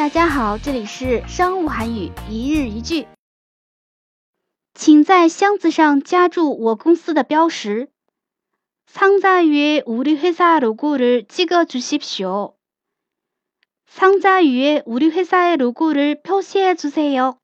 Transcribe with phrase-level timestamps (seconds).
[0.00, 3.06] 大家好，这里是商务韩语一日一句。
[4.72, 7.90] 请在箱子上加注我公司的标识。
[8.90, 12.54] 상자위에우리회사로고를찍어주십시 오。
[13.94, 17.39] 상자 위에 우리 회사의 로고를 표시해 주세 요。